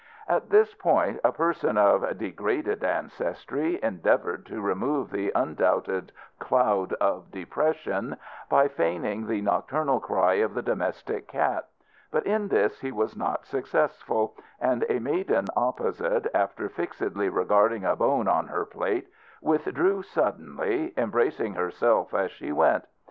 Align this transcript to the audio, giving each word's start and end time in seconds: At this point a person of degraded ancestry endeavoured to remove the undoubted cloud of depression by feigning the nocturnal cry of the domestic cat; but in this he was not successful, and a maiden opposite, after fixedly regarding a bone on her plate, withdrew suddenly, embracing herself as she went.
At 0.27 0.49
this 0.49 0.73
point 0.73 1.19
a 1.23 1.31
person 1.31 1.77
of 1.77 2.17
degraded 2.17 2.83
ancestry 2.83 3.79
endeavoured 3.83 4.47
to 4.47 4.59
remove 4.59 5.11
the 5.11 5.31
undoubted 5.35 6.11
cloud 6.39 6.93
of 6.93 7.29
depression 7.29 8.17
by 8.49 8.67
feigning 8.67 9.27
the 9.27 9.41
nocturnal 9.41 9.99
cry 9.99 10.33
of 10.39 10.55
the 10.55 10.63
domestic 10.63 11.27
cat; 11.27 11.67
but 12.09 12.25
in 12.25 12.47
this 12.47 12.79
he 12.81 12.91
was 12.91 13.15
not 13.15 13.45
successful, 13.45 14.35
and 14.59 14.87
a 14.89 14.97
maiden 14.97 15.45
opposite, 15.55 16.25
after 16.33 16.67
fixedly 16.67 17.29
regarding 17.29 17.85
a 17.85 17.95
bone 17.95 18.27
on 18.27 18.47
her 18.47 18.65
plate, 18.65 19.07
withdrew 19.39 20.01
suddenly, 20.01 20.95
embracing 20.97 21.53
herself 21.53 22.11
as 22.15 22.31
she 22.31 22.51
went. 22.51 22.85